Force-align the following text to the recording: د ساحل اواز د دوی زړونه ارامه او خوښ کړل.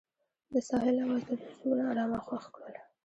د 0.51 0.53
ساحل 0.67 0.97
اواز 1.03 1.21
د 1.27 1.31
دوی 1.41 1.51
زړونه 1.59 1.83
ارامه 1.91 2.17
او 2.19 2.25
خوښ 2.27 2.43
کړل. 2.55 2.75